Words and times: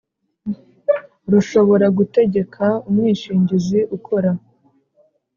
rushobora 1.31 1.85
gutegeka 1.97 2.65
umwishingizi 2.87 3.79
ukora 3.97 4.31